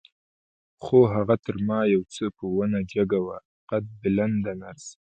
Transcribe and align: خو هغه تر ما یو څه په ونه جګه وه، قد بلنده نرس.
خو 0.83 0.97
هغه 1.15 1.35
تر 1.45 1.55
ما 1.67 1.79
یو 1.93 2.01
څه 2.13 2.23
په 2.37 2.45
ونه 2.55 2.79
جګه 2.93 3.19
وه، 3.25 3.37
قد 3.69 3.83
بلنده 4.01 4.51
نرس. 4.61 4.85